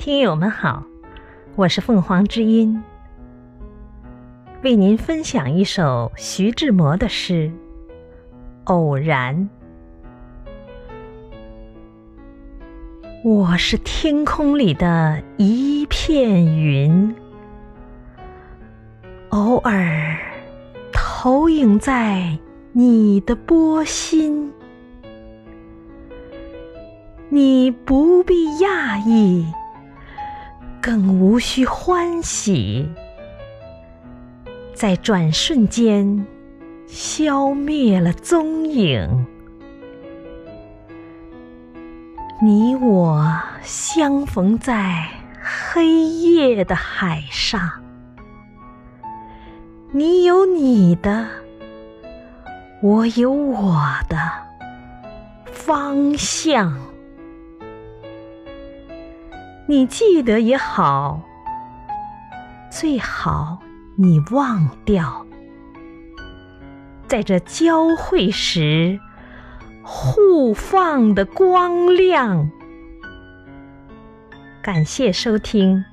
[0.00, 0.82] 听友们好，
[1.56, 2.82] 我是凤凰之音，
[4.62, 7.48] 为您分享一首徐志摩的诗
[8.64, 9.50] 《偶然》。
[13.22, 17.14] 我是天空里的一片云，
[19.28, 20.16] 偶尔
[20.94, 22.38] 投影在
[22.72, 24.50] 你的波心，
[27.28, 28.20] 你不。
[30.90, 32.84] 更无需欢喜，
[34.74, 36.26] 在转瞬间
[36.88, 39.24] 消灭了踪影。
[42.42, 43.24] 你我
[43.62, 45.06] 相逢在
[45.40, 47.70] 黑夜的海上，
[49.92, 51.24] 你有你的，
[52.82, 54.16] 我有我的
[55.52, 56.76] 方向。
[59.70, 61.20] 你记得也好，
[62.72, 63.60] 最好
[63.94, 65.24] 你忘掉，
[67.06, 68.98] 在这交汇时
[69.84, 72.50] 互放的光亮。
[74.60, 75.84] 感谢收听。